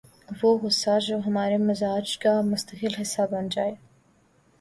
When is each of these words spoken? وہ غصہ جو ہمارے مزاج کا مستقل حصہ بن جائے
وہ 0.41 0.57
غصہ 0.57 0.97
جو 0.99 1.17
ہمارے 1.25 1.57
مزاج 1.59 2.17
کا 2.17 2.39
مستقل 2.43 2.99
حصہ 3.01 3.21
بن 3.31 3.47
جائے 3.51 3.75